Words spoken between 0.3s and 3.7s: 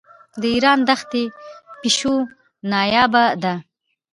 د ایران دښتي پیشو نایابه ده.